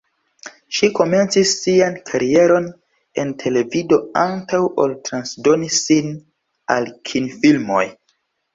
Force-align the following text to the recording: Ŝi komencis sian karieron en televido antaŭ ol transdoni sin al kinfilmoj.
Ŝi 0.77 0.87
komencis 0.99 1.51
sian 1.57 1.97
karieron 2.07 2.65
en 3.25 3.35
televido 3.45 4.01
antaŭ 4.23 4.63
ol 4.87 4.97
transdoni 5.11 5.71
sin 5.79 6.11
al 6.79 6.93
kinfilmoj. 7.13 7.87